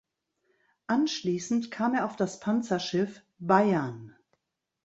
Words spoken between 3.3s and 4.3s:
"Bayern".